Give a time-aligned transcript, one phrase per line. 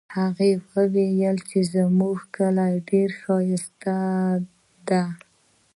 [0.17, 3.97] هغه وایي چې زموږ کلی ډېر ښایسته
[4.87, 5.03] ده